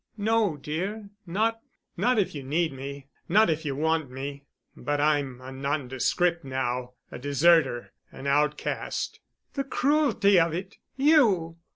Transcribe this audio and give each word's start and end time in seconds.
"No, 0.17 0.57
dear—not—not 0.57 2.17
if 2.17 2.33
you 2.33 2.41
need 2.41 2.73
me—not 2.73 3.51
if 3.51 3.63
you 3.65 3.75
want 3.75 4.09
me. 4.09 4.45
But 4.75 4.99
I'm 4.99 5.39
a 5.41 5.51
nondescript 5.51 6.43
now—a 6.43 7.19
deserter—an 7.19 8.25
outcast." 8.25 9.19
"The 9.53 9.63
cruelty 9.63 10.39
of 10.39 10.55
it! 10.55 10.77
You!" 10.97 11.57